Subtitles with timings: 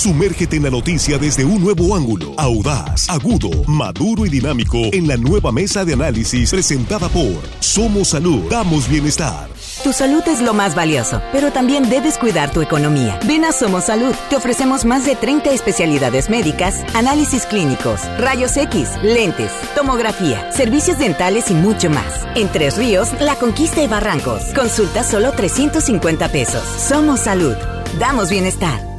[0.00, 5.18] Sumérgete en la noticia desde un nuevo ángulo, audaz, agudo, maduro y dinámico en la
[5.18, 9.50] nueva mesa de análisis presentada por Somos Salud, damos bienestar.
[9.84, 13.20] Tu salud es lo más valioso, pero también debes cuidar tu economía.
[13.26, 14.14] Ven a Somos Salud.
[14.30, 21.50] Te ofrecemos más de 30 especialidades médicas, análisis clínicos, rayos X, lentes, tomografía, servicios dentales
[21.50, 22.26] y mucho más.
[22.36, 24.44] En Tres Ríos, La Conquista y Barrancos.
[24.54, 26.62] Consulta solo 350 pesos.
[26.88, 27.54] Somos Salud.
[27.98, 28.89] Damos bienestar.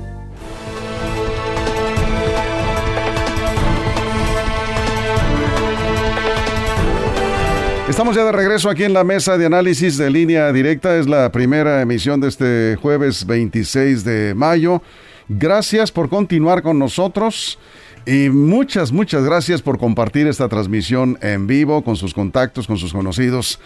[7.91, 10.95] Estamos ya de regreso aquí en la mesa de análisis de línea directa.
[10.95, 14.81] Es la primera emisión de este jueves 26 de mayo.
[15.27, 17.59] Gracias por continuar con nosotros.
[18.05, 22.93] Y muchas, muchas gracias por compartir esta transmisión en vivo con sus contactos, con sus
[22.93, 23.59] conocidos.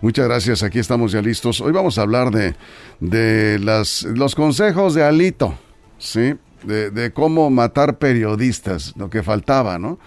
[0.00, 1.60] Muchas gracias, aquí estamos ya listos.
[1.60, 2.56] Hoy vamos a hablar de,
[2.98, 5.56] de las, los consejos de Alito,
[5.98, 6.34] ¿sí?
[6.64, 10.00] De, de cómo matar periodistas, lo que faltaba, ¿no?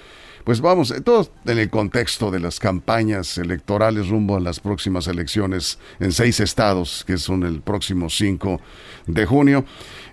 [0.44, 5.78] Pues vamos, todo en el contexto de las campañas electorales rumbo a las próximas elecciones
[6.00, 8.60] en seis estados, que son el próximo 5
[9.08, 9.66] de junio.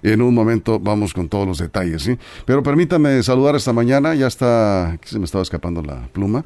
[0.03, 2.19] En un momento vamos con todos los detalles, ¿sí?
[2.45, 6.45] Pero permítame saludar esta mañana, ya está, aquí se me estaba escapando la pluma.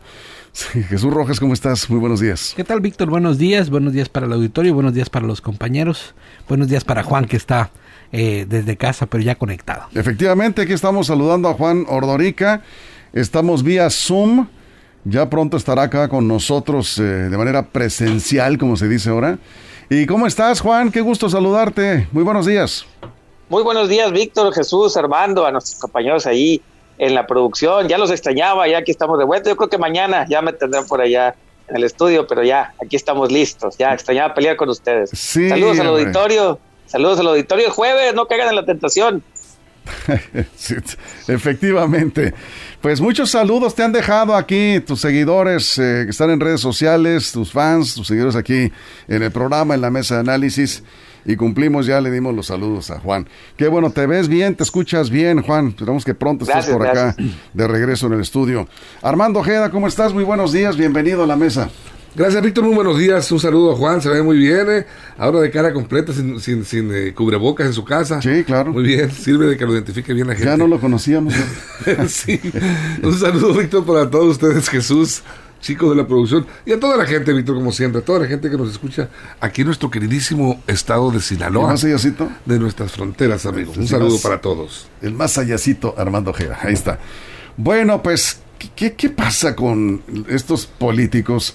[0.89, 1.89] Jesús Rojas, ¿cómo estás?
[1.91, 2.52] Muy buenos días.
[2.56, 3.11] ¿Qué tal, Víctor?
[3.11, 6.14] Buenos días, buenos días para el auditorio, buenos días para los compañeros,
[6.48, 7.70] buenos días para Juan que está
[8.12, 9.84] eh, desde casa, pero ya conectado.
[9.94, 12.62] Efectivamente, aquí estamos saludando a Juan Ordorica.
[13.12, 14.46] Estamos vía Zoom.
[15.05, 19.38] Ya pronto estará acá con nosotros eh, de manera presencial, como se dice ahora.
[19.91, 20.91] ¿Y cómo estás, Juan?
[20.91, 22.08] Qué gusto saludarte.
[22.12, 22.86] Muy buenos días.
[23.50, 26.62] Muy buenos días, Víctor, Jesús, Armando, a nuestros compañeros ahí
[26.96, 27.86] en la producción.
[27.86, 29.50] Ya los extrañaba, ya aquí estamos de vuelta.
[29.50, 31.34] Yo creo que mañana ya me tendrán por allá
[31.68, 33.77] en el estudio, pero ya, aquí estamos listos.
[33.77, 35.10] Ya extrañaba pelear con ustedes.
[35.10, 36.58] Sí, Saludos al auditorio.
[36.86, 37.66] Saludos al auditorio.
[37.66, 39.22] El jueves, no caigan en la tentación.
[40.56, 40.75] Sí,
[41.28, 42.34] efectivamente.
[42.80, 47.33] Pues muchos saludos te han dejado aquí tus seguidores eh, que están en redes sociales,
[47.33, 48.73] tus fans, tus seguidores aquí
[49.08, 50.83] en el programa, en la mesa de análisis.
[51.24, 53.29] Y cumplimos, ya le dimos los saludos a Juan.
[53.57, 55.68] Qué bueno, te ves bien, te escuchas bien, Juan.
[55.68, 57.14] Esperamos que pronto estés Gracias, por acá
[57.52, 58.68] de regreso en el estudio.
[59.02, 60.12] Armando Ojeda, ¿cómo estás?
[60.12, 61.70] Muy buenos días, bienvenido a la mesa.
[62.14, 62.64] Gracias, Víctor.
[62.64, 63.30] Muy buenos días.
[63.33, 64.02] Un saludo a Juan.
[64.02, 64.67] Se ve muy bien.
[64.70, 64.86] eh.
[65.17, 68.20] Ahora de cara completa, sin, sin, sin, eh, cubrebocas en su casa.
[68.20, 68.70] Sí, claro.
[68.73, 69.11] Muy bien.
[69.11, 70.46] Sirve de que lo identifique bien la gente.
[70.51, 71.33] Ya no lo conocíamos.
[72.08, 72.39] sí.
[73.02, 75.22] Un saludo, Víctor, para todos ustedes, Jesús,
[75.62, 76.46] chicos de la producción.
[76.67, 78.02] Y a toda la gente, Víctor, como siempre.
[78.02, 79.08] A toda la gente que nos escucha
[79.40, 81.68] aquí en nuestro queridísimo estado de ¿Y Sinaloa.
[81.68, 82.28] más allácito?
[82.45, 83.78] De nuestras fronteras, amigos.
[83.78, 84.86] Un saludo más- para todos.
[85.01, 86.58] El más allácito, Armando Ojeda.
[86.62, 86.98] Ahí está.
[87.56, 88.40] Bueno, pues,
[88.77, 91.55] ¿qué, qué pasa con estos políticos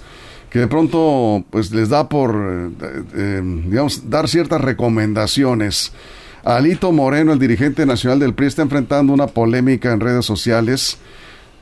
[0.50, 5.94] que de pronto pues les da por, eh, eh, digamos, dar ciertas recomendaciones?
[6.44, 10.98] Alito Moreno, el dirigente nacional del PRI, está enfrentando una polémica en redes sociales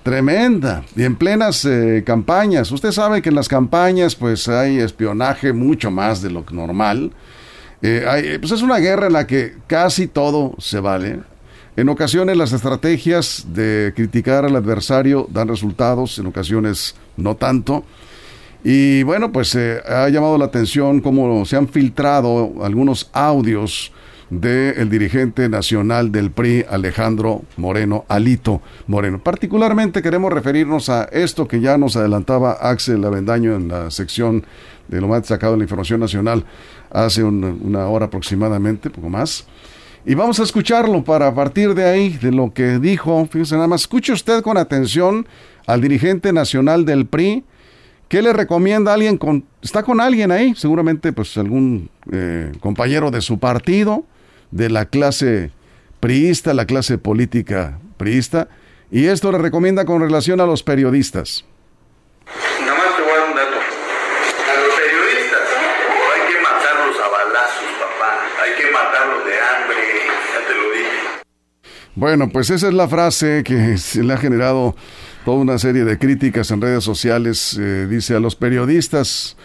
[0.06, 2.72] tremenda y en plenas eh, campañas.
[2.72, 7.12] Usted sabe que en las campañas pues hay espionaje mucho más de lo normal.
[7.81, 11.22] Eh, pues es una guerra en la que casi todo se vale.
[11.75, 17.84] En ocasiones las estrategias de criticar al adversario dan resultados, en ocasiones no tanto.
[18.68, 23.92] Y bueno, pues eh, ha llamado la atención cómo se han filtrado algunos audios
[24.31, 29.22] del dirigente nacional del PRI, Alejandro Moreno, Alito Moreno.
[29.24, 34.44] Particularmente queremos referirnos a esto que ya nos adelantaba Axel Avendaño en la sección
[34.88, 36.44] de lo más destacado de la información nacional
[36.90, 39.46] hace un- una hora aproximadamente, poco más.
[40.08, 43.28] Y vamos a escucharlo para partir de ahí, de lo que dijo.
[43.30, 45.28] Fíjese nada más, escuche usted con atención
[45.68, 47.44] al dirigente nacional del PRI.
[48.07, 49.45] ¿Qué le recomienda a alguien con...
[49.61, 54.05] Está con alguien ahí, seguramente pues algún eh, compañero de su partido,
[54.51, 55.51] de la clase
[55.99, 58.47] priista, la clase política priista.
[58.91, 61.45] Y esto le recomienda con relación a los periodistas.
[71.95, 74.75] Bueno, pues esa es la frase que se le ha generado
[75.23, 77.58] toda una serie de críticas en redes sociales.
[77.58, 79.37] Eh, dice a los periodistas,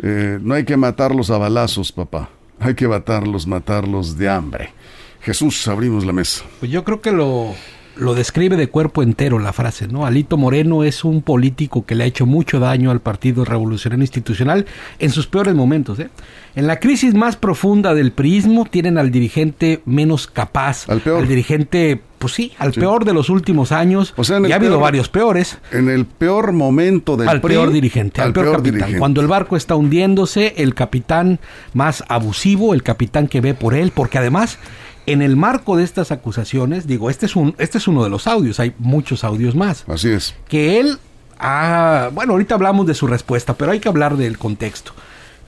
[0.00, 2.30] eh, no hay que matarlos a balazos, papá.
[2.60, 4.72] Hay que matarlos, matarlos de hambre.
[5.20, 6.44] Jesús, abrimos la mesa.
[6.60, 7.54] Pues yo creo que lo,
[7.96, 10.04] lo describe de cuerpo entero la frase, ¿no?
[10.06, 14.66] Alito Moreno es un político que le ha hecho mucho daño al Partido Revolucionario Institucional
[14.98, 16.08] en sus peores momentos, ¿eh?
[16.54, 21.26] En la crisis más profunda del priismo tienen al dirigente menos capaz, Al peor.
[21.26, 24.14] dirigente, pues sí, al peor de los últimos años.
[24.16, 25.58] O sea, y ha habido peor- varios peores.
[25.70, 28.62] En el peor momento del al PRI, peor dirigente, al, peor, capitán.
[28.72, 28.98] dirigente.
[28.98, 31.40] Cuando el barco está hundiéndose, el capitán
[31.74, 34.58] más abusivo, el capitán que ve por él, porque además
[35.06, 38.26] En el marco de estas acusaciones, digo, este es, un, este es uno de los
[38.26, 39.84] audios, hay muchos audios más.
[39.88, 40.34] Así es.
[40.48, 40.98] Que él,
[41.38, 44.92] ah, bueno, ahorita hablamos de su respuesta, pero hay que hablar del contexto.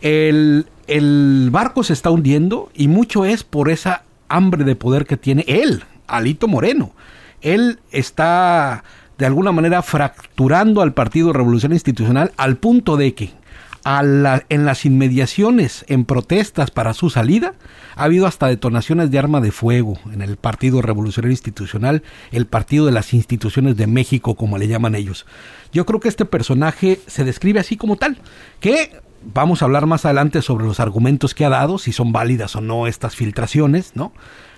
[0.00, 5.16] El, el barco se está hundiendo y mucho es por esa hambre de poder que
[5.16, 6.92] tiene él, Alito Moreno.
[7.40, 8.84] Él está
[9.18, 13.32] de alguna manera fracturando al Partido Revolución Institucional al punto de que
[13.88, 17.54] en las inmediaciones, en protestas para su salida,
[17.96, 22.84] ha habido hasta detonaciones de arma de fuego en el Partido Revolucionario Institucional, el Partido
[22.86, 25.26] de las Instituciones de México, como le llaman ellos.
[25.72, 28.18] Yo creo que este personaje se describe así como tal,
[28.60, 32.56] que vamos a hablar más adelante sobre los argumentos que ha dado, si son válidas
[32.56, 34.12] o no estas filtraciones, ¿no?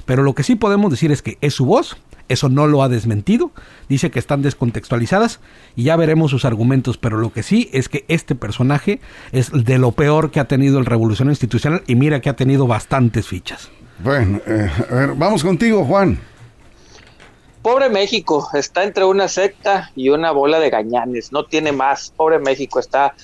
[0.07, 1.97] Pero lo que sí podemos decir es que es su voz,
[2.31, 3.51] eso no lo ha desmentido,
[3.89, 5.41] dice que están descontextualizadas
[5.77, 9.01] y ya veremos sus argumentos, pero lo que sí es que este personaje
[9.33, 12.67] es de lo peor que ha tenido el Revolución Institucional y mira que ha tenido
[12.67, 13.71] bastantes fichas.
[13.99, 16.19] Bueno, eh, a ver, vamos contigo, Juan.
[17.63, 22.15] Pobre México, está entre una secta y una bola de gañanes, no tiene más.
[22.17, 23.15] Pobre México está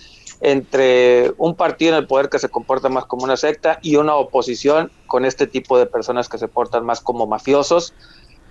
[0.40, 4.14] entre un partido en el poder que se comporta más como una secta y una
[4.14, 7.94] oposición con este tipo de personas que se portan más como mafiosos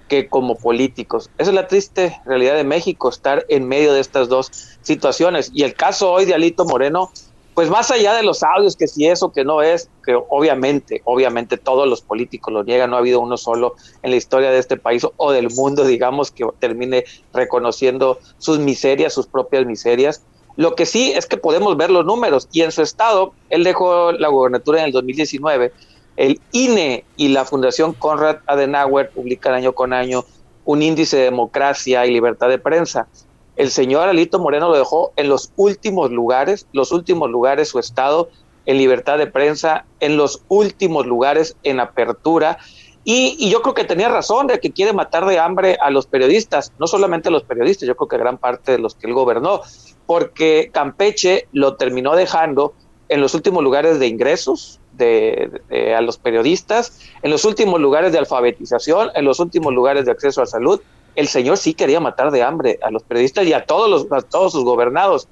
[0.07, 1.29] que como políticos.
[1.37, 5.51] Esa es la triste realidad de México, estar en medio de estas dos situaciones.
[5.53, 7.11] Y el caso hoy de Alito Moreno,
[7.55, 11.57] pues más allá de los audios, que si eso, que no es, que obviamente, obviamente
[11.57, 14.77] todos los políticos lo niegan, no ha habido uno solo en la historia de este
[14.77, 20.21] país o del mundo, digamos, que termine reconociendo sus miserias, sus propias miserias.
[20.57, 24.11] Lo que sí es que podemos ver los números y en su estado, él dejó
[24.11, 25.71] la gobernatura en el 2019,
[26.17, 30.25] el INE y la Fundación Konrad Adenauer publican año con año
[30.63, 33.07] un índice de democracia y libertad de prensa.
[33.56, 38.29] El señor Alito Moreno lo dejó en los últimos lugares, los últimos lugares su estado
[38.65, 42.57] en libertad de prensa, en los últimos lugares en apertura.
[43.03, 46.07] Y, y, yo creo que tenía razón de que quiere matar de hambre a los
[46.07, 49.13] periodistas, no solamente a los periodistas, yo creo que gran parte de los que él
[49.13, 49.62] gobernó,
[50.07, 52.73] porque Campeche lo terminó dejando
[53.07, 58.19] en los últimos lugares de ingresos de, a los periodistas, en los últimos lugares de
[58.19, 60.81] alfabetización, en los últimos lugares de acceso a salud.
[61.15, 64.21] El señor sí quería matar de hambre a los periodistas y a todos, los, a
[64.21, 65.27] todos sus gobernados.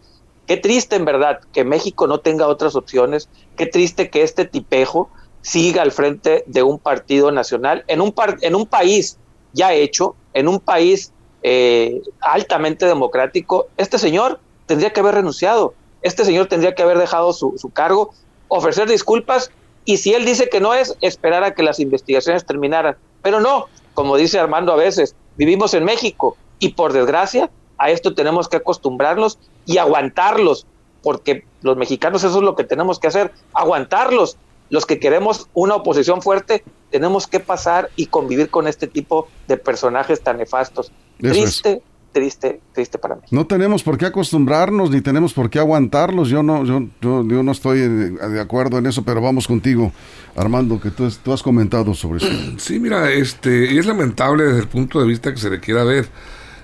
[0.48, 5.10] Qué triste en verdad que México no tenga otras opciones, qué triste que este tipejo
[5.42, 9.18] siga al frente de un partido nacional en un, par, en un país
[9.54, 11.12] ya hecho, en un país
[11.44, 13.68] eh, altamente democrático.
[13.78, 18.14] Este señor tendría que haber renunciado, este señor tendría que haber dejado su, su cargo,
[18.54, 19.52] ofrecer disculpas
[19.86, 22.96] y si él dice que no es, esperar a que las investigaciones terminaran.
[23.22, 28.14] Pero no, como dice Armando a veces, vivimos en México y por desgracia a esto
[28.14, 30.68] tenemos que acostumbrarnos y aguantarlos,
[31.02, 34.38] porque los mexicanos eso es lo que tenemos que hacer, aguantarlos.
[34.70, 39.58] Los que queremos una oposición fuerte, tenemos que pasar y convivir con este tipo de
[39.58, 40.92] personajes tan nefastos.
[41.20, 41.82] Triste,
[42.14, 43.22] triste, triste para mí.
[43.32, 46.30] No tenemos por qué acostumbrarnos ni tenemos por qué aguantarlos.
[46.30, 49.92] Yo no, yo, yo, no estoy de, acuerdo en eso, pero vamos contigo,
[50.36, 52.28] Armando, que tú, tú has comentado sobre eso.
[52.58, 55.84] Sí, mira, este, y es lamentable desde el punto de vista que se le quiera
[55.84, 56.08] ver.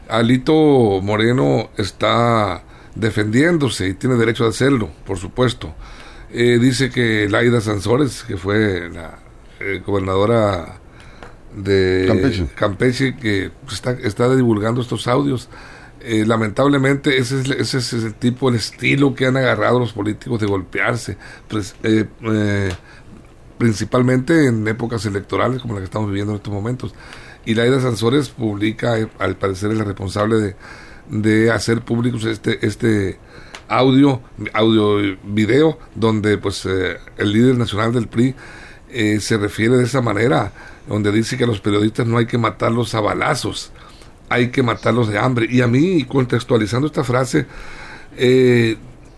[0.07, 2.63] Alito Moreno está
[2.95, 5.73] defendiéndose y tiene derecho a hacerlo, por supuesto.
[6.31, 9.19] Eh, dice que Laida Sansores, que fue la
[9.59, 10.79] eh, gobernadora
[11.63, 15.49] de Campeche, que está, está divulgando estos audios.
[16.01, 20.39] Eh, lamentablemente ese es, ese es el tipo, el estilo que han agarrado los políticos
[20.39, 21.17] de golpearse,
[21.49, 22.69] pues, eh, eh,
[23.57, 26.95] principalmente en épocas electorales como la que estamos viviendo en estos momentos.
[27.45, 30.55] Y Laida Sansores publica, al parecer es la responsable de,
[31.09, 33.19] de hacer públicos este, este
[33.67, 34.21] audio,
[34.53, 38.35] audio video, donde pues el líder nacional del PRI
[39.19, 40.51] se refiere de esa manera
[40.89, 43.71] donde dice que a los periodistas no hay que matarlos a balazos,
[44.27, 45.47] hay que matarlos de hambre.
[45.49, 47.45] Y a mí, contextualizando esta frase,
[48.17, 48.75] eh,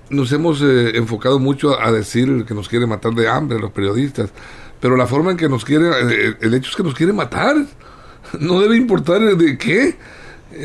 [0.09, 4.29] nos hemos eh, enfocado mucho a decir que nos quiere matar de hambre los periodistas,
[4.81, 7.55] pero la forma en que nos quiere, eh, el hecho es que nos quiere matar,
[8.39, 9.95] no debe importar de qué.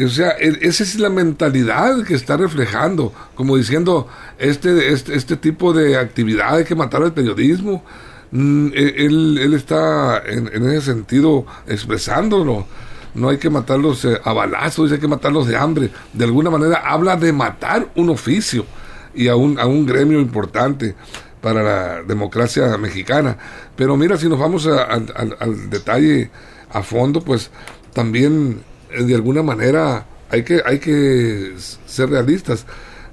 [0.05, 4.09] O sea, e, esa es la mentalidad que está reflejando, como diciendo,
[4.39, 7.85] este, este, este tipo de actividad hay que matar al periodismo.
[8.30, 12.66] Mm, e, él, está en, ese sentido expresándolo.
[13.14, 15.90] No hay que matarlos eh, a balazos, hay que matarlos de hambre.
[16.12, 18.66] De alguna manera habla de matar un oficio
[19.14, 20.95] y a un, a un gremio importante
[21.40, 23.38] para la democracia mexicana.
[23.75, 26.30] Pero mira, si nos vamos al detalle
[26.71, 27.50] a fondo, pues
[27.92, 31.54] también eh, de alguna manera hay que, hay que
[31.87, 32.66] ser realistas.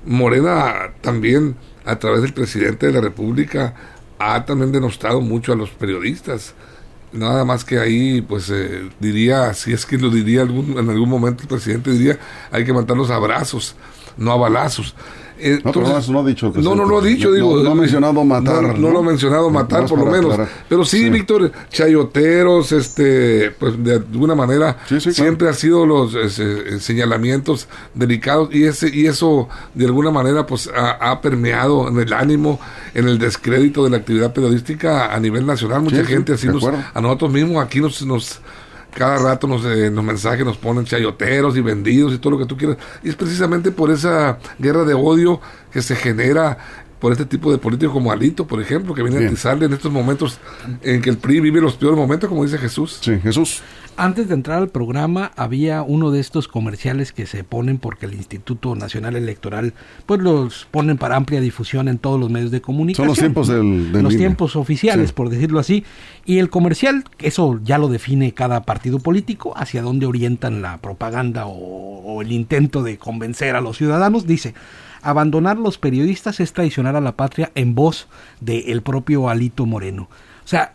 [0.06, 1.56] Morena también,
[1.86, 3.76] a través del presidente de la República,
[4.24, 6.54] ha también denostado mucho a los periodistas
[7.14, 11.08] Nada más que ahí, pues eh, diría, si es que lo diría algún, en algún
[11.08, 12.18] momento el presidente, diría,
[12.52, 13.76] hay que matar los abrazos,
[14.18, 14.96] no a balazos.
[15.44, 17.64] No, Entonces- no, eso no ha dicho no, no lo ha dicho, No- digo.
[17.64, 18.92] no ha mencionado matar, No, no ¿no?
[18.92, 20.32] lo ha mencionado matar, por lo menos.
[20.34, 20.50] aclarar.
[20.70, 21.10] Pero sí, Sí.
[21.10, 25.14] Víctor, chayoteros, este, pues de alguna manera, Sí, sí, claro.
[25.16, 30.70] siempre ha sido los ese, señalamientos delicados y ese y eso de alguna manera pues
[30.76, 32.60] ha, ha permeado en el ánimo,
[32.94, 35.82] en el descrédito de la actividad periodística a nivel nacional.
[35.82, 38.40] Mucha gente así nos, a nosotros mismos aquí nos, nos
[38.96, 42.40] cada rato nos, eh, en los mensajes nos ponen chayoteros y vendidos y todo lo
[42.40, 42.78] que tú quieras.
[43.04, 46.58] Y es precisamente por esa guerra de odio que se genera
[47.00, 49.92] por este tipo de políticos como Alito, por ejemplo, que viene a atizarle en estos
[49.92, 50.40] momentos
[50.82, 53.00] en que el PRI vive los peores momentos, como dice Jesús.
[53.02, 53.62] Sí, Jesús.
[53.96, 58.16] Antes de entrar al programa había uno de estos comerciales que se ponen porque el
[58.16, 59.74] Instituto Nacional Electoral
[60.06, 63.06] pues los ponen para amplia difusión en todos los medios de comunicación.
[63.06, 64.20] Son los tiempos del, del los INE.
[64.24, 65.14] tiempos oficiales, Sí.
[65.16, 65.84] por decirlo así.
[66.26, 71.46] Y el comercial, eso ya lo define cada partido político, hacia dónde orientan la propaganda
[71.46, 71.54] o,
[72.04, 74.54] o el intento de convencer a los ciudadanos, dice,
[75.02, 78.08] abandonar los periodistas es traicionar a la patria en voz
[78.42, 80.04] del propio Alito Moreno.
[80.44, 80.74] O sea,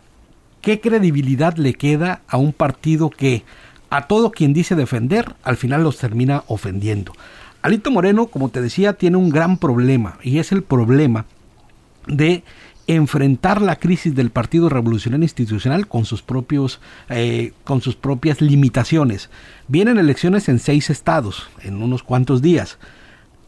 [0.61, 3.43] ¿qué credibilidad le queda a un partido que
[3.89, 7.13] a todo quien dice defender, al final los termina ofendiendo?
[7.61, 11.25] Alito Moreno, como te decía, tiene un gran problema y es el problema
[12.07, 12.43] de
[12.87, 19.29] enfrentar la crisis del Partido Revolucionario Institucional con sus propios eh, con sus propias limitaciones.
[19.67, 22.79] Vienen elecciones en seis estados en unos cuantos días.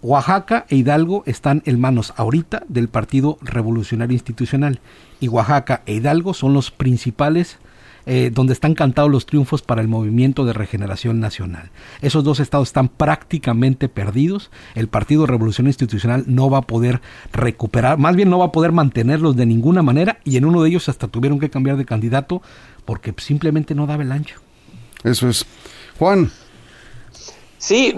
[0.02, 4.80] Oaxaca e Hidalgo están en manos ahorita del Partido Revolucionario Institucional
[5.20, 7.60] y Oaxaca e Hidalgo son los principales
[8.08, 11.70] eh, donde están cantados los triunfos para el movimiento de regeneración nacional.
[12.02, 14.50] Esos dos estados están prácticamente perdidos.
[14.74, 17.00] El Partido Revolución Institucional no va a poder
[17.32, 20.70] recuperar, más bien no va a poder mantenerlos de ninguna manera y en uno de
[20.70, 22.42] ellos hasta tuvieron que cambiar de candidato
[22.86, 24.40] porque simplemente no daba el ancho.
[25.04, 25.46] Eso es.
[26.00, 26.32] Juan,
[27.62, 27.94] Sí,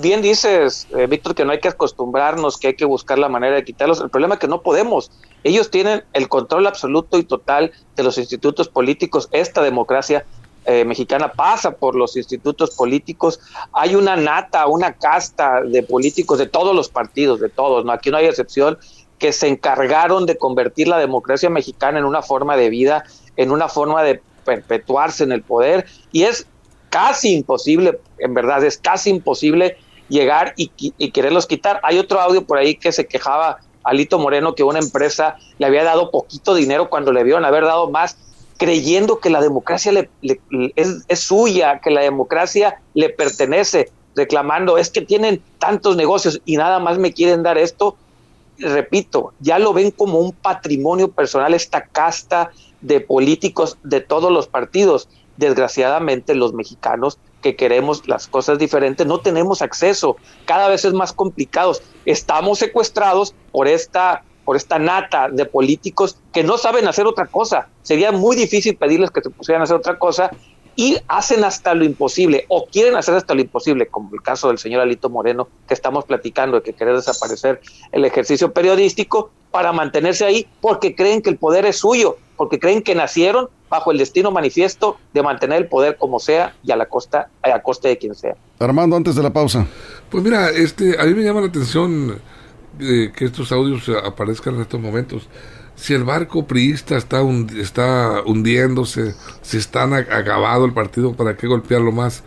[0.00, 3.56] bien dices, eh, Víctor, que no hay que acostumbrarnos, que hay que buscar la manera
[3.56, 4.00] de quitarlos.
[4.00, 5.10] El problema es que no podemos.
[5.44, 9.28] Ellos tienen el control absoluto y total de los institutos políticos.
[9.32, 10.24] Esta democracia
[10.64, 13.40] eh, mexicana pasa por los institutos políticos.
[13.72, 17.92] Hay una nata, una casta de políticos de todos los partidos, de todos, ¿no?
[17.92, 18.78] Aquí no hay excepción,
[19.18, 23.04] que se encargaron de convertir la democracia mexicana en una forma de vida,
[23.36, 25.86] en una forma de perpetuarse en el poder.
[26.12, 26.46] Y es
[26.90, 29.76] casi imposible, en verdad, es casi imposible
[30.08, 30.68] llegar y,
[31.10, 31.80] quererlos quitar.
[31.82, 35.84] Hay otro audio por ahí que se quejaba Alito Moreno que una empresa le había
[35.84, 38.16] dado poquito dinero cuando le vieron haber dado más,
[38.56, 40.10] creyendo que la democracia le,
[40.76, 46.78] es, suya, que la democracia le pertenece, reclamando, es que tienen tantos negocios y nada
[46.78, 47.96] más me quieren dar esto.
[48.58, 52.50] Repito, ya lo ven como un patrimonio personal esta casta
[52.80, 59.20] de políticos de todos los partidos desgraciadamente los mexicanos que queremos las cosas diferentes no
[59.20, 61.72] tenemos acceso, cada vez es más complicado.
[62.04, 67.68] Estamos secuestrados por esta por esta nata de políticos que no saben hacer otra cosa.
[67.82, 70.30] Sería muy difícil pedirles que se pusieran a hacer otra cosa
[70.76, 74.58] y hacen hasta lo imposible o quieren hacer hasta lo imposible, como el caso del
[74.58, 80.24] señor Alito Moreno que estamos platicando de que quiere desaparecer el ejercicio periodístico para mantenerse
[80.24, 84.30] ahí porque creen que el poder es suyo, porque creen que nacieron bajo el destino
[84.30, 88.14] manifiesto de mantener el poder como sea y a la costa a costa de quien
[88.14, 88.36] sea.
[88.58, 89.66] Armando, antes de la pausa.
[90.10, 92.20] Pues mira, este, a mí me llama la atención
[92.80, 95.28] eh, que estos audios aparezcan en estos momentos.
[95.76, 101.46] Si el barco priista está, hund está hundiéndose, si está acabado el partido, ¿para qué
[101.46, 102.24] golpearlo más?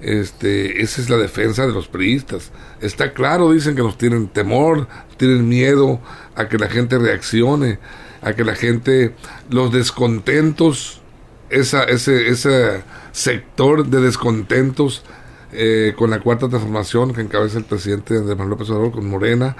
[0.00, 2.52] Este, esa es la defensa de los priistas.
[2.80, 4.86] Está claro, dicen que nos tienen temor,
[5.16, 6.00] tienen miedo
[6.36, 7.78] a que la gente reaccione,
[8.24, 9.14] a que la gente,
[9.50, 11.00] los descontentos,
[11.50, 15.04] ese, ese sector de descontentos
[15.52, 19.56] eh, con la cuarta transformación que encabeza el presidente Andrés Manuel López Obrador con Morena,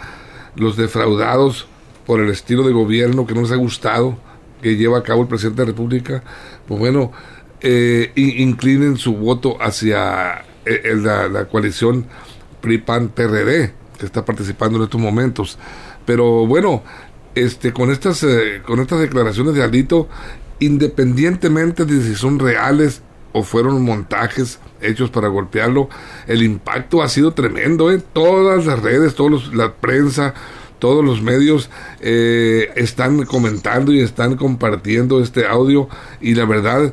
[0.56, 1.68] los defraudados
[2.06, 4.18] por el estilo de gobierno que no les ha gustado
[4.62, 6.22] que lleva a cabo el presidente de la República,
[6.66, 7.12] pues bueno,
[7.60, 12.06] eh, inclinen su voto hacia eh, la, la, coalición
[12.62, 15.58] PRI-PAN-PRD que está participando en estos momentos.
[16.06, 16.82] Pero bueno,
[17.34, 20.08] este, con estas, eh, con estas declaraciones de Alito,
[20.60, 25.88] independientemente de si son reales o fueron montajes hechos para golpearlo,
[26.26, 30.34] el impacto ha sido tremendo en todas las redes, todos la prensa,
[30.78, 35.88] todos los medios eh, están comentando y están compartiendo este audio
[36.20, 36.92] y la verdad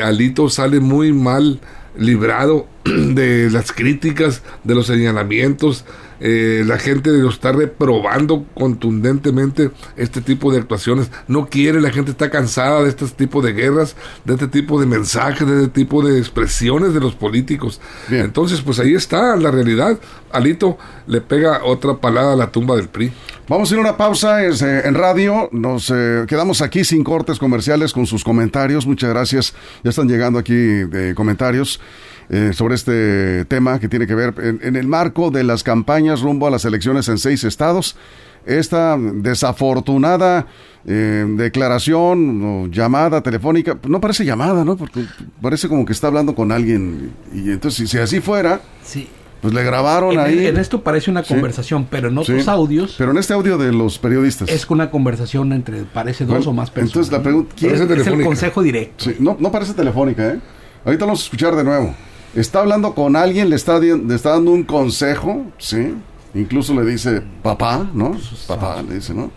[0.00, 1.60] Alito sale muy mal
[1.96, 5.84] librado de las críticas, de los señalamientos,
[6.24, 11.10] Eh, la gente lo está reprobando contundentemente este tipo de actuaciones.
[11.26, 14.86] No quiere, la gente está cansada de este tipo de guerras, de este tipo de
[14.86, 17.80] mensajes, de este tipo de expresiones de los políticos.
[18.08, 19.98] Entonces, pues ahí está la realidad.
[20.30, 23.12] Alito le pega otra palada a la tumba del PRI.
[23.48, 25.48] Vamos a ir a una pausa es, eh, en radio.
[25.50, 28.86] Nos eh, quedamos aquí sin cortes comerciales con sus comentarios.
[28.86, 29.54] Muchas gracias.
[29.82, 30.54] Ya están llegando aquí
[32.32, 36.22] eh, sobre este tema que tiene que ver en, en, el marco de las campañas
[36.22, 37.94] rumbo a las elecciones en seis estados.
[38.44, 40.48] Esta desafortunada
[40.84, 44.76] declaración o llamada telefónica, no parece llamada, ¿no?
[44.76, 45.04] Porque
[45.40, 47.12] parece como que está hablando con alguien.
[47.32, 48.60] Y entonces, si, así fuera.
[48.82, 49.08] Sí
[49.42, 50.46] pues le grabaron en, ahí.
[50.46, 52.94] En esto parece una conversación, pero en otros audios.
[52.96, 54.48] Pero en este audio de los periodistas.
[54.48, 56.90] Es una conversación entre, parece dos o más personas.
[56.92, 57.52] Entonces la pregunta.
[57.58, 57.74] ¿quién?
[57.74, 59.06] Es el consejo directo.
[59.18, 60.40] no, no parece telefónica, ¿eh?
[60.84, 61.92] Ahorita vamos a escuchar de nuevo.
[62.34, 65.94] Está hablando con alguien, le está, le está dando un consejo, ¿sí?
[66.34, 68.16] Incluso le dice papá, ¿no?
[68.46, 69.30] Papá, le dice, ¿no?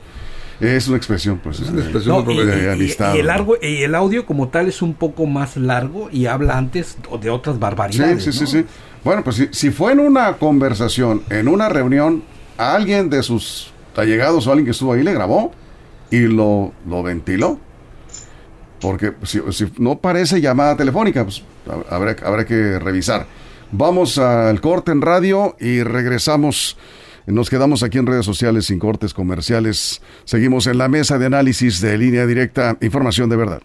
[0.61, 1.59] Es una expresión, pues.
[1.59, 3.15] Es una expresión de amistad.
[3.15, 6.57] Y, el largo, y el audio como tal es un poco más largo y habla
[6.57, 8.23] antes de otras barbaridades.
[8.23, 8.65] Sí, sí, sí, sí.
[9.03, 12.23] Bueno, pues si, si, fue en una conversación, en una reunión,
[12.57, 15.51] alguien de sus allegados o alguien que estuvo ahí le grabó
[16.09, 17.59] y lo, lo ventiló.
[18.85, 21.41] Porque si, si, no parece llamada telefónica, pues
[21.89, 23.25] habrá, habrá que revisar.
[23.71, 26.77] Vamos al corte en radio y regresamos.
[27.25, 30.03] Nos quedamos aquí en redes sociales sin cortes comerciales.
[30.25, 33.61] Seguimos en la mesa de análisis de línea directa, información de verdad.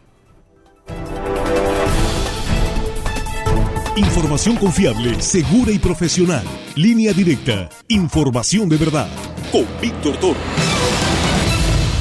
[3.95, 6.45] Información confiable, segura y profesional.
[6.77, 7.69] Línea directa.
[7.89, 9.09] Información de verdad.
[9.53, 10.41] Con Víctor Toro.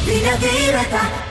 [0.07, 1.28] Línea directa.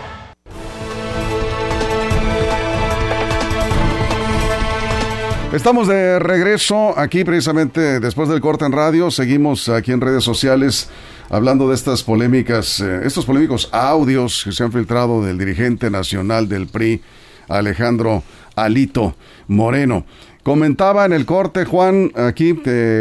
[5.53, 9.11] Estamos de regreso aquí precisamente después del corte en radio.
[9.11, 10.91] Seguimos aquí en redes sociales
[11.31, 16.51] hablando de estas polémicas, eh, estos polémicos audios que se han filtrado del dirigente nacional
[16.51, 17.01] del PRI,
[17.49, 18.23] Alejandro
[18.57, 20.05] Alito Moreno.
[20.43, 22.55] Comentaba en el corte, Juan, aquí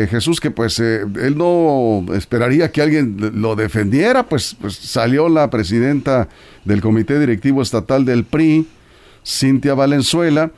[0.10, 5.50] Jesús, que pues eh, él no esperaría que alguien lo defendiera, pues, pues, salió la
[5.50, 6.30] presidenta
[6.64, 8.68] del Comité Directivo Estatal del PRI,
[9.26, 10.52] Cintia Valenzuela,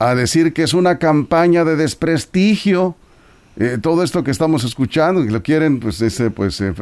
[0.00, 2.96] a decir que es una campaña de desprestigio.
[3.56, 6.72] Eh, todo esto que estamos escuchando, que lo quieren pues, ese, pues eh,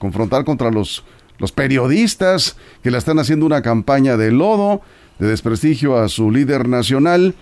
[0.00, 1.04] confrontar contra los,
[1.38, 4.82] los periodistas, que le están haciendo una campaña de lodo,
[5.20, 7.36] de desprestigio a su líder nacional.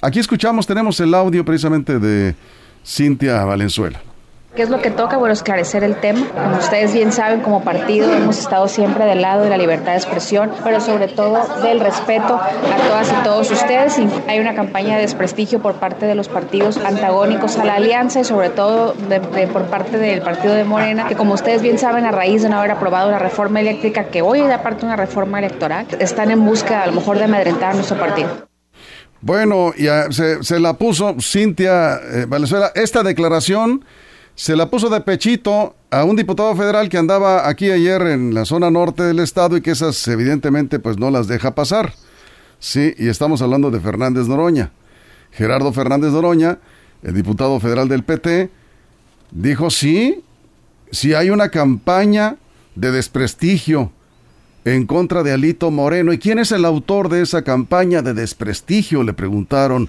[0.00, 2.36] Aquí escuchamos, tenemos el audio precisamente de
[2.86, 4.00] Cintia Valenzuela.
[4.56, 5.18] ¿Qué es lo que toca?
[5.18, 6.26] Bueno, esclarecer el tema.
[6.30, 9.98] Como ustedes bien saben, como partido hemos estado siempre del lado de la libertad de
[9.98, 13.98] expresión, pero sobre todo del respeto a todas y todos ustedes.
[13.98, 18.20] Y hay una campaña de desprestigio por parte de los partidos antagónicos a la alianza
[18.20, 18.94] y sobre todo
[19.52, 22.58] por parte del partido de Morena, que como ustedes bien saben, a raíz de no
[22.58, 26.82] haber aprobado la reforma eléctrica, que hoy es aparte una reforma electoral, están en busca
[26.82, 28.48] a lo mejor de amedrentar a nuestro partido.
[29.20, 32.70] Bueno, ya se, la puso Cintia eh, Valenzuela.
[32.74, 33.84] Esta declaración
[34.38, 38.44] se la puso de pechito a un diputado federal que andaba aquí ayer en la
[38.44, 41.92] zona norte del estado y que esas evidentemente pues no las deja pasar.
[42.60, 44.70] Sí, y estamos hablando de Fernández Noroña.
[45.32, 46.58] Gerardo Fernández Noroña,
[47.02, 48.48] el diputado federal del PT,
[49.32, 50.22] dijo sí,
[50.92, 52.36] si hay una campaña
[52.76, 53.90] de desprestigio
[54.64, 56.12] en contra de Alito Moreno.
[56.12, 59.02] ¿Y quién es el autor de esa campaña de desprestigio?
[59.02, 59.88] Le preguntaron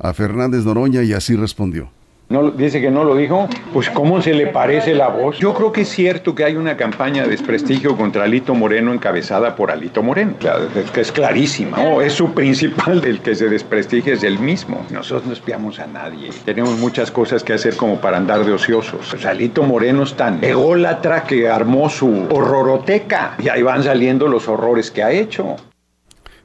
[0.00, 1.90] a Fernández Noroña y así respondió.
[2.34, 5.38] No, dice que no lo dijo, pues ¿cómo se le parece la voz?
[5.38, 9.54] Yo creo que es cierto que hay una campaña de desprestigio contra Alito Moreno encabezada
[9.54, 14.14] por Alito Moreno, claro, es, que es clarísima, es su principal, el que se desprestigia
[14.14, 14.84] es el mismo.
[14.90, 19.06] Nosotros no espiamos a nadie, tenemos muchas cosas que hacer como para andar de ociosos.
[19.12, 24.48] Pues Alito Moreno es tan ególatra que armó su horroroteca y ahí van saliendo los
[24.48, 25.54] horrores que ha hecho.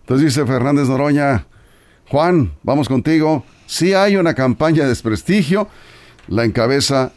[0.02, 1.48] Entonces dice Fernández Noroña,
[2.10, 3.44] Juan, vamos contigo.
[3.70, 5.68] Si hay una campaña de desprestigio,
[6.28, 7.12] la encabeza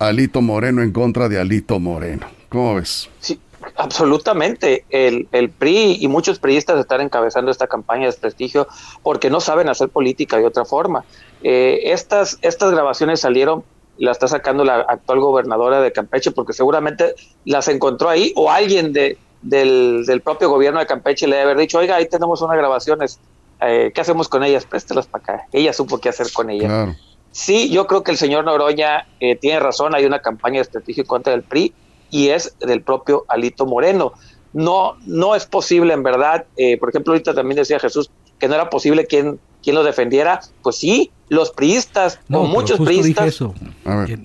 [0.00, 2.26] Alito Moreno en contra de Alito Moreno.
[2.48, 3.08] ¿Cómo ves?
[3.20, 3.38] Sí,
[3.76, 4.84] absolutamente.
[4.90, 8.66] El, el PRI y muchos priistas están encabezando esta campaña de desprestigio
[9.04, 11.04] porque no saben hacer política de otra forma.
[11.44, 13.62] Eh, estas, estas grabaciones salieron
[13.96, 18.92] la está sacando la actual gobernadora de Campeche porque seguramente las encontró ahí o alguien
[18.92, 22.56] de, del, del propio gobierno de Campeche le debe haber dicho, oiga, ahí tenemos unas
[22.56, 23.20] grabaciones
[23.60, 24.64] eh, ¿qué hacemos con ellas?
[24.66, 25.46] Préstelas para acá.
[25.52, 26.96] Ella supo qué hacer con ellas.
[27.32, 31.04] Sí, yo creo que el señor Noroña eh, tiene razón, hay una campaña de estrategia
[31.04, 31.74] contra el PRI
[32.10, 34.12] y es del propio Alito Moreno.
[34.54, 38.54] No, no es posible, en verdad, eh, por ejemplo, ahorita también decía Jesús que no
[38.54, 40.40] era posible quien, quien lo defendiera.
[40.62, 43.26] Pues sí, los priistas, no, muchos priistas.
[43.26, 43.54] Eso.
[43.84, 44.18] A ver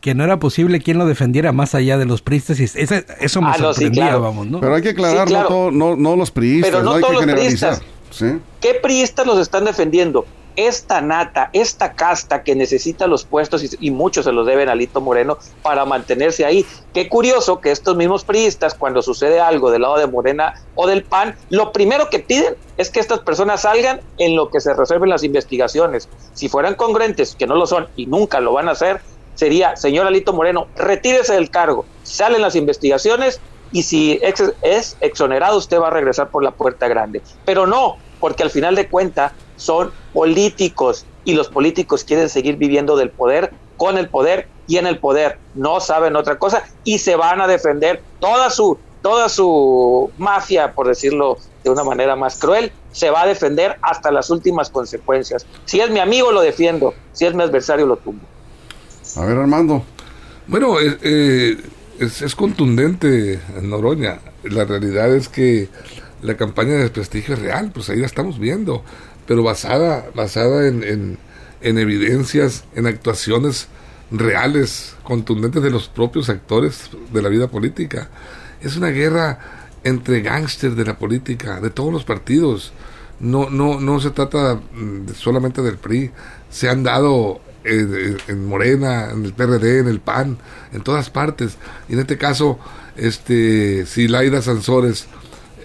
[0.00, 3.42] que no era posible quien lo defendiera más allá de los priistas y ese- eso
[3.42, 4.20] me Ah, no, sí, sorprendía, claro.
[4.20, 4.60] vamos, ¿no?
[4.60, 5.48] Pero hay que aclarar, Sí, claro.
[5.50, 7.74] no, todo- no, no los priistas, Pero no hay todos que los generalizar.
[7.78, 7.95] priistas.
[8.60, 10.26] ¿Qué priistas los están defendiendo?
[10.56, 14.74] Esta nata, esta casta que necesita los puestos y, y muchos se los deben a
[14.74, 16.64] Lito Moreno para mantenerse ahí.
[16.94, 21.02] Qué curioso que estos mismos priistas, cuando sucede algo del lado de Morena o del
[21.02, 25.10] PAN, lo primero que piden es que estas personas salgan en lo que se resuelven
[25.10, 26.08] las investigaciones.
[26.32, 29.02] Si fueran congruentes, que no lo son y nunca lo van a hacer,
[29.34, 35.56] sería, señor Alito Moreno, retírese del cargo, salen las investigaciones y si ex- es exonerado
[35.58, 37.22] usted va a regresar por la puerta grande.
[37.44, 42.96] Pero no, porque al final de cuentas son políticos y los políticos quieren seguir viviendo
[42.96, 45.38] del poder, con el poder y en el poder.
[45.54, 50.88] No saben otra cosa y se van a defender toda su toda su mafia, por
[50.88, 55.46] decirlo de una manera más cruel, se va a defender hasta las últimas consecuencias.
[55.64, 58.26] Si es mi amigo lo defiendo, si es mi adversario lo tumbo.
[59.16, 59.84] A ver, Armando.
[60.48, 61.56] Bueno, eh, eh,
[62.00, 64.20] es, es contundente, Noroña.
[64.44, 65.68] La realidad es que
[66.22, 68.82] la campaña de desprestigio es real, pues ahí la estamos viendo,
[69.26, 71.18] pero basada, basada en, en,
[71.60, 73.68] en evidencias, en actuaciones
[74.10, 78.08] reales, contundentes de los propios actores de la vida política.
[78.60, 79.38] Es una guerra
[79.84, 82.72] entre gángsters de la política, de todos los partidos.
[83.20, 86.10] No, no, no se trata mm, solamente del PRI,
[86.50, 90.38] se han dado eh, en Morena, en el PRD, en el PAN,
[90.72, 91.56] en todas partes.
[91.88, 92.58] Y en este caso,
[92.96, 95.06] este, si Laida Sansores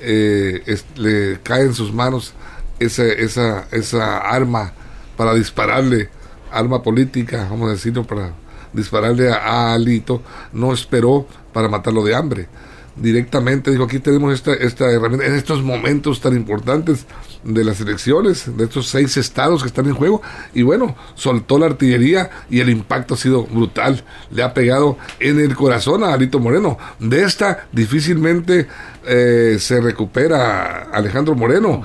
[0.01, 2.33] eh, le cae en sus manos
[2.79, 4.73] esa, esa, esa arma
[5.15, 6.09] para dispararle,
[6.51, 8.33] arma política, vamos a decirlo, para
[8.73, 10.21] dispararle a, a Alito,
[10.53, 12.47] no esperó para matarlo de hambre.
[12.95, 17.05] Directamente dijo, aquí tenemos esta, esta herramienta en estos momentos tan importantes
[17.43, 20.21] de las elecciones, de estos seis estados que están en juego,
[20.53, 25.39] y bueno, soltó la artillería y el impacto ha sido brutal, le ha pegado en
[25.39, 26.77] el corazón a Alito Moreno.
[26.99, 28.67] De esta difícilmente
[29.05, 31.81] eh, se recupera Alejandro Moreno.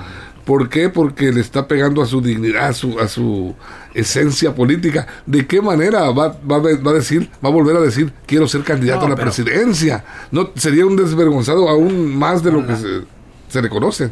[0.47, 0.87] ¿Por qué?
[0.89, 3.53] Porque le está pegando a su dignidad, a su, a su
[3.93, 5.05] esencia política.
[5.25, 8.63] ¿De qué manera va, va, va a decir, va a volver a decir, quiero ser
[8.63, 10.05] candidato No, a la pero- presidencia?
[10.31, 13.01] No, sería un desvergonzado aún más de lo que se,
[13.49, 14.09] se le conoce.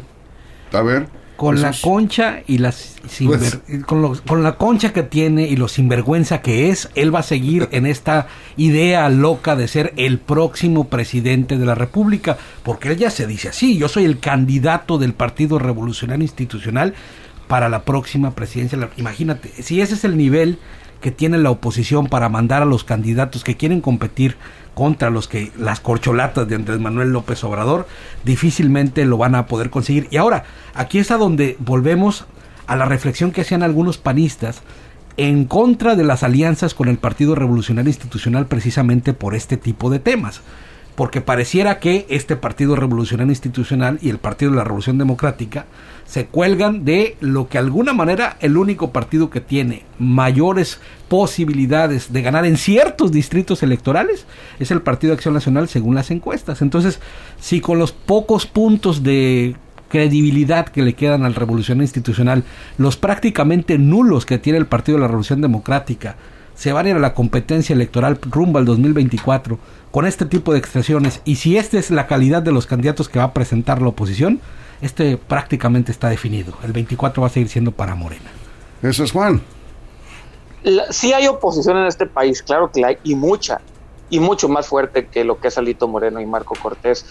[0.72, 1.08] A ver.
[1.36, 6.40] Con la concha y las sinver- con, con la concha que tiene y lo sinvergüenza
[6.40, 11.58] que es, él va a seguir en esta idea loca de ser el próximo presidente
[11.58, 15.58] de la República, porque él ya se dice así, yo soy el candidato del Partido
[15.58, 16.94] Revolucionario Institucional
[17.46, 18.88] para la próxima presidencia.
[18.96, 20.58] Imagínate, si ese es el nivel
[21.00, 24.36] que tiene la oposición para mandar a los candidatos que quieren competir
[24.76, 27.88] contra los que las corcholatas de Andrés Manuel López Obrador
[28.24, 30.06] difícilmente lo van a poder conseguir.
[30.10, 32.26] Y ahora, aquí es a donde volvemos
[32.66, 34.60] a la reflexión que hacían algunos panistas
[35.16, 39.98] en contra de las alianzas con el Partido Revolucionario Institucional precisamente por este tipo de
[39.98, 40.42] temas.
[40.96, 45.66] Porque pareciera que este Partido Revolucionario Institucional y el Partido de la Revolución Democrática
[46.06, 52.12] se cuelgan de lo que de alguna manera el único partido que tiene mayores posibilidades
[52.12, 54.26] de ganar en ciertos distritos electorales
[54.58, 56.62] es el Partido de Acción Nacional según las encuestas.
[56.62, 57.00] Entonces,
[57.40, 59.56] si con los pocos puntos de
[59.88, 62.44] credibilidad que le quedan al revolución institucional,
[62.78, 66.16] los prácticamente nulos que tiene el Partido de la Revolución Democrática,
[66.54, 69.58] se van a ir a la competencia electoral rumbo al 2024
[69.96, 73.18] con este tipo de expresiones y si esta es la calidad de los candidatos que
[73.18, 74.42] va a presentar la oposición,
[74.82, 76.52] este prácticamente está definido.
[76.64, 78.30] El 24 va a seguir siendo para Morena.
[78.82, 79.40] Eso es Juan.
[80.64, 83.62] La- sí hay oposición en este país, claro que la hay, y mucha,
[84.10, 87.06] y mucho más fuerte que lo que es Alito Moreno y Marco Cortés.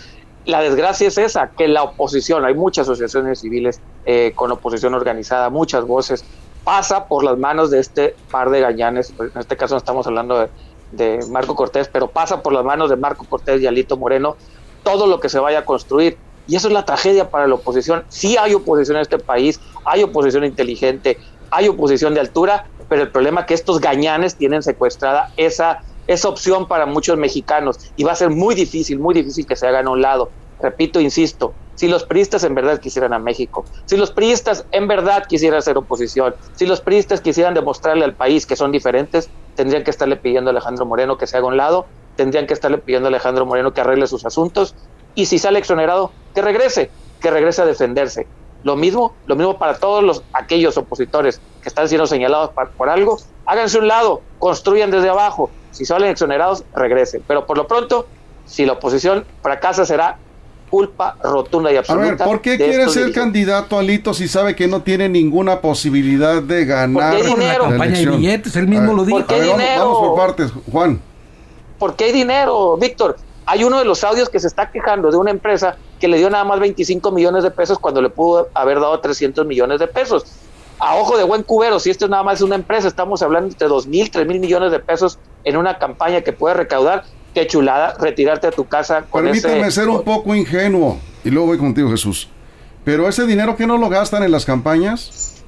[0.45, 5.49] La desgracia es esa, que la oposición, hay muchas asociaciones civiles eh, con oposición organizada,
[5.49, 6.23] muchas voces,
[6.63, 10.37] pasa por las manos de este par de gallanes, en este caso no estamos hablando
[10.37, 10.49] de,
[10.95, 14.37] de Marco Cortés, pero pasa por las manos de Marco Cortés y Alito Moreno
[14.83, 16.17] todo lo que se vaya a construir.
[16.47, 18.05] Y eso es la tragedia para la oposición.
[18.09, 21.17] Sí hay oposición en este país, hay oposición inteligente,
[21.49, 26.29] hay oposición de altura, pero el problema es que estos gañanes tienen secuestrada esa, esa
[26.29, 29.87] opción para muchos mexicanos y va a ser muy difícil, muy difícil que se hagan
[29.87, 30.29] a un lado.
[30.59, 35.25] Repito, insisto, si los priistas en verdad quisieran a México, si los priistas en verdad
[35.27, 39.91] quisieran ser oposición, si los priistas quisieran demostrarle al país que son diferentes, tendrían que
[39.91, 43.09] estarle pidiendo a Alejandro Moreno que se haga un lado, tendrían que estarle pidiendo a
[43.09, 44.75] Alejandro Moreno que arregle sus asuntos
[45.13, 48.29] y si sale exonerado, que regrese, que regrese a defenderse.
[48.61, 52.89] Lo mismo, lo mismo para todos los aquellos opositores que están siendo señalados pa- por
[52.89, 55.55] algo, háganse un lado, construyan desde abajo.
[55.69, 57.23] Si salen exonerados, regresen.
[57.27, 58.09] Pero por lo pronto,
[58.43, 60.21] si la oposición fracasa, será
[60.69, 62.05] culpa rotunda y A absoluta.
[62.07, 63.15] ver, ¿por qué quiere ser dirigentes.
[63.15, 67.63] candidato Alito si sabe que no tiene ninguna posibilidad de ganar Porque hay la dinero.
[67.65, 69.17] Campaña de billetes, él mismo A ver, lo dijo.
[69.19, 70.99] A ver, vamos, por partes, Juan.
[71.79, 73.17] porque hay dinero, Víctor.
[73.47, 76.29] Hay uno de los audios que se está quejando de una empresa que le dio
[76.31, 80.25] nada más 25 millones de pesos cuando le pudo haber dado 300 millones de pesos.
[80.79, 83.67] A ojo de buen cubero, si esto nada más es una empresa, estamos hablando de
[83.67, 87.03] 2 mil, 3 mil millones de pesos en una campaña que puede recaudar.
[87.35, 91.57] Qué chulada retirarte a tu casa con Permítame ser un poco ingenuo y luego voy
[91.59, 92.29] contigo, Jesús.
[92.83, 95.43] Pero ese dinero que no lo gastan en las campañas.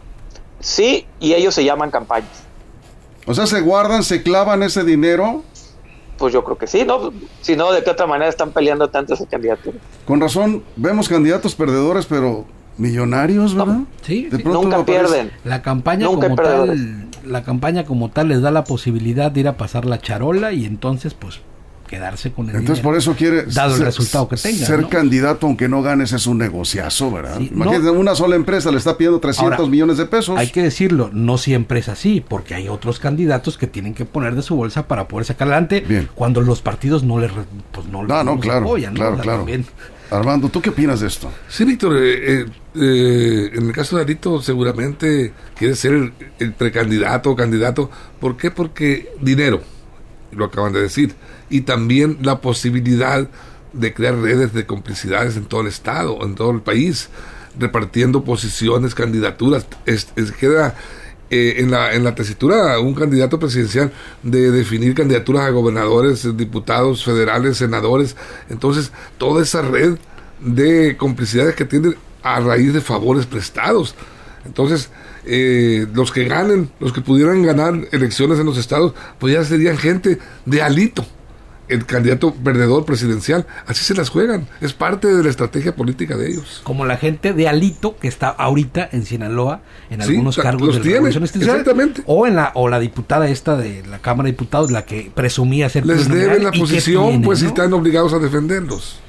[0.60, 2.44] Sí, y ellos se llaman campañas.
[3.26, 5.44] O sea, se guardan, se clavan ese dinero.
[6.18, 7.12] Pues yo creo que sí, ¿no?
[7.42, 9.72] Si no, ¿de qué otra manera están peleando tanto ese candidato?
[10.06, 12.46] Con razón, vemos candidatos perdedores, pero
[12.78, 13.80] millonarios, ¿verdad?
[14.02, 14.44] Sí, De sí.
[14.44, 15.32] pronto Nunca aparece- pierden.
[15.44, 19.48] La campaña Nunca como tal, la campaña como tal les da la posibilidad de ir
[19.48, 21.40] a pasar la charola y entonces pues
[21.88, 22.90] quedarse con el Entonces dinero.
[22.90, 24.90] por eso quiere dado el ser- resultado que tenga, ser ¿no?
[24.90, 27.38] candidato aunque no ganes es un negociazo, ¿verdad?
[27.40, 27.94] Sí, Imagínate, no.
[27.94, 30.38] una sola empresa le está pidiendo 300 Ahora, millones de pesos.
[30.38, 34.36] Hay que decirlo, no siempre es así, porque hay otros candidatos que tienen que poner
[34.36, 36.10] de su bolsa para poder sacar adelante Bien.
[36.14, 37.32] cuando los partidos no les
[37.72, 39.00] pues no, No, no, claro, apoyan, ¿no?
[39.00, 39.38] claro, O sea, claro.
[39.40, 39.66] también.
[40.10, 41.30] Armando, ¿tú qué opinas de esto?
[41.50, 42.46] Sí, Víctor, eh, eh,
[42.76, 47.90] eh, en el caso de Alito seguramente quiere ser el, el precandidato o candidato.
[48.20, 48.50] ¿Por qué?
[48.50, 49.62] Porque dinero,
[50.32, 51.14] lo acaban de decir,
[51.50, 53.28] y también la posibilidad
[53.74, 57.10] de crear redes de complicidades en todo el Estado, en todo el país,
[57.60, 59.68] repartiendo posiciones, candidaturas.
[60.40, 60.76] Queda
[61.30, 63.92] eh, en, la, en la tesitura un candidato presidencial
[64.24, 68.16] de definir candidaturas a gobernadores, diputados federales, senadores.
[68.50, 69.98] Entonces, toda esa red
[70.40, 73.96] de complicidades que tienen a raíz de favores prestados.
[74.46, 74.90] Entonces,
[75.26, 79.78] eh, los que ganen, los que pudieran ganar elecciones en los estados, pues ya serían
[79.78, 81.06] gente de alito,
[81.68, 83.46] el candidato perdedor presidencial.
[83.66, 84.48] Así se las juegan.
[84.62, 86.62] Es parte de la estrategia política de ellos.
[86.64, 90.80] Como la gente de Alito que está ahorita en Sinaloa en algunos cargos los de
[90.80, 92.04] la tiene, Revolución Institucional, exactamente.
[92.06, 95.70] o en la o la diputada esta de la Cámara de Diputados la que presumía
[95.70, 97.50] ser Les deben la posición, pues, y ¿no?
[97.50, 99.00] están obligados a defenderlos.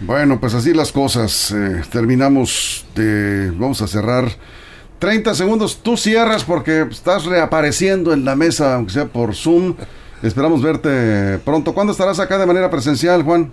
[0.00, 1.52] Bueno, pues así las cosas.
[1.52, 3.50] eh, terminamos de...
[3.52, 4.28] Vamos a cerrar.
[4.98, 5.80] 30 segundos.
[5.82, 9.74] Tú cierras porque estás reapareciendo en la mesa, aunque sea por Zoom.
[10.22, 11.74] Esperamos verte pronto.
[11.74, 13.52] ¿Cuándo estarás acá de manera presencial, Juan?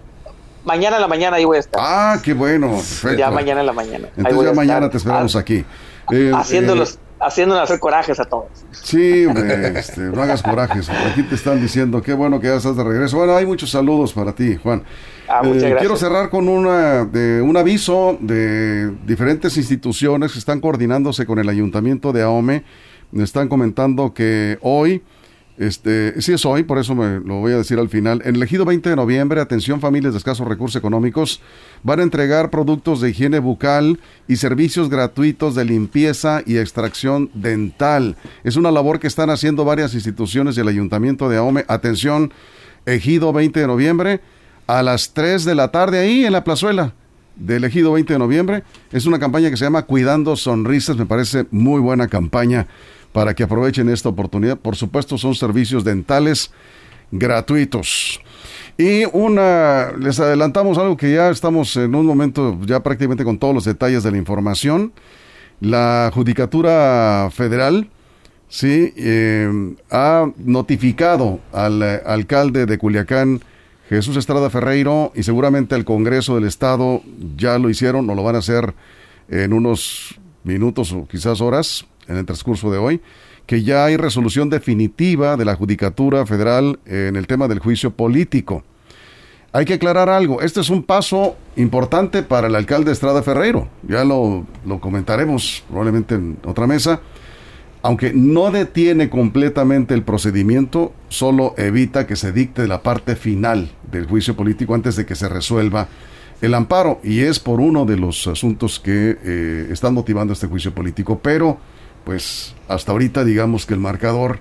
[0.66, 1.82] Mañana en la mañana ahí voy a estar.
[1.84, 2.70] Ah, qué bueno.
[2.72, 3.18] perfecto.
[3.18, 4.08] ya mañana en la mañana.
[4.16, 5.66] Entonces ya mañana te esperamos ah, aquí.
[6.12, 8.46] Eh, Haciéndolos, eh, haciéndonos hacer corajes a todos.
[8.72, 10.90] Sí, hombre, este, no hagas corajes.
[10.90, 13.18] Aquí te están diciendo, qué bueno que ya estás de regreso.
[13.18, 14.84] Bueno, hay muchos saludos para ti, Juan.
[15.28, 15.80] Ah, muchas Eh, gracias.
[15.80, 21.50] quiero cerrar con una, de, un aviso de diferentes instituciones que están coordinándose con el
[21.50, 22.64] ayuntamiento de Ahome.
[23.12, 25.04] Me están comentando que hoy,
[25.58, 28.22] este, sí es hoy, por eso me lo voy a decir al final.
[28.26, 31.42] En el ejido 20 de noviembre, atención familias de escasos recursos económicos,
[31.84, 38.16] van a entregar productos de higiene bucal y servicios gratuitos de limpieza y extracción dental.
[38.44, 41.66] Es una labor que están haciendo varias instituciones del ayuntamiento de Ahome.
[41.68, 42.34] Atención,
[42.88, 44.22] ejido 20 de noviembre,
[44.66, 46.94] a las 3 de la tarde ahí en la plazuela
[47.36, 48.64] del ejido 20 de noviembre.
[48.92, 52.68] Es una campaña que se llama Cuidando Sonrisas, me parece muy buena campaña
[53.14, 54.58] para que aprovechen esta oportunidad.
[54.58, 56.52] Por supuesto, son servicios dentales
[57.12, 58.20] gratuitos.
[58.78, 63.54] Y una, les adelantamos algo que ya estamos en un momento ya prácticamente con todos
[63.54, 64.92] los detalles de la información.
[65.62, 67.88] La Judicatura Federal,
[68.50, 73.42] sí, eh, ha notificado al alcalde de Culiacán,
[73.90, 77.02] Jesús Estrada Ferreiro, y seguramente el Congreso del Estado
[77.38, 78.74] ya lo hicieron o lo van a hacer
[79.30, 83.02] en unos minutos o quizás horas en el transcurso de hoy,
[83.46, 88.64] que ya hay resolución definitiva de la Judicatura Federal en el tema del juicio político.
[89.52, 94.04] Hay que aclarar algo, este es un paso importante para el alcalde Estrada Ferreiro, ya
[94.04, 97.02] lo, lo comentaremos probablemente en otra mesa,
[97.84, 104.08] aunque no detiene completamente el procedimiento, solo evita que se dicte la parte final del
[104.08, 105.88] juicio político antes de que se resuelva
[106.42, 110.74] el amparo, y es por uno de los asuntos que eh, están motivando este juicio
[110.74, 111.60] político, pero
[112.04, 114.40] pues hasta ahorita digamos que el marcador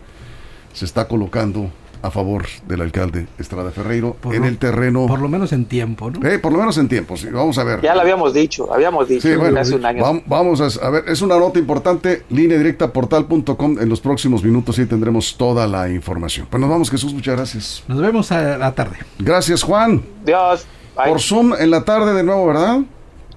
[0.72, 1.70] se está colocando
[2.05, 5.66] a favor del alcalde Estrada Ferreiro Por en lo- el terreno, Por lo menos en
[5.66, 6.29] tiempo, ¿no?
[6.29, 7.81] eh, por lo menos en tiempo, sí, vamos a ver.
[7.81, 10.03] Ya lo habíamos dicho, habíamos dicho Sí, bueno, hace un año.
[10.03, 14.42] vam- vamos a, a ver, es una nota importante, línea directa portal.com, en los próximos
[14.42, 16.48] minutos sí tendremos toda la información.
[16.51, 17.85] Pues nos vamos, Jesús, muchas gracias.
[17.87, 18.96] Nos vemos a la tarde.
[19.20, 20.03] Gracias, Juan.
[20.27, 20.66] Dios.
[20.96, 21.07] bye.
[21.09, 22.81] Por Zoom en la tarde de nuevo, ¿verdad?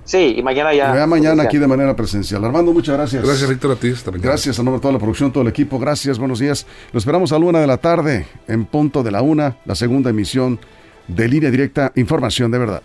[0.05, 0.95] Sí, y mañana ya.
[0.95, 1.47] Ya mañana oficial.
[1.47, 2.43] aquí de manera presencial.
[2.45, 3.25] Armando, muchas gracias.
[3.25, 3.89] Gracias, Víctor, a ti.
[3.89, 4.29] Hasta mañana.
[4.29, 5.79] Gracias a nombre de toda la producción, todo el equipo.
[5.79, 6.65] Gracias, buenos días.
[6.91, 10.11] Lo esperamos a la una de la tarde, en punto de la una, la segunda
[10.11, 10.59] emisión
[11.07, 12.83] de Línea Directa, Información de Verdad.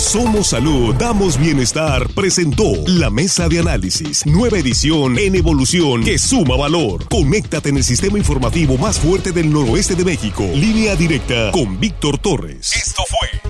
[0.00, 6.56] Somos Salud, Damos Bienestar presentó la Mesa de Análisis, nueva edición en evolución que suma
[6.56, 7.06] valor.
[7.08, 10.42] Conéctate en el sistema informativo más fuerte del noroeste de México.
[10.54, 12.74] Línea directa con Víctor Torres.
[12.74, 13.49] Esto fue